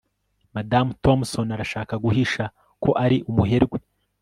[0.55, 2.43] madamu thompson arashaka guhisha
[2.83, 3.77] ko ari umuherwe